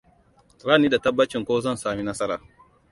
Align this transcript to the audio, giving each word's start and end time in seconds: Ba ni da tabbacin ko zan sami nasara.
Ba 0.67 0.75
ni 0.77 0.89
da 0.91 0.99
tabbacin 1.01 1.45
ko 1.45 1.61
zan 1.61 1.77
sami 1.77 2.03
nasara. 2.03 2.37